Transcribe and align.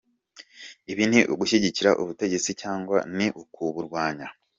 Ibi 0.91 1.03
ni 1.11 1.19
ugushyigikira 1.33 1.91
ubutegetsi 2.01 2.51
cyangwa 2.61 2.97
ni 3.17 3.27
ukuburwanya? 3.41 4.27